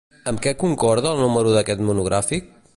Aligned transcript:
Amb 0.29 0.39
què 0.45 0.53
concorda 0.63 1.11
el 1.11 1.21
número 1.25 1.55
d'aquest 1.59 1.87
monogràfic? 1.91 2.53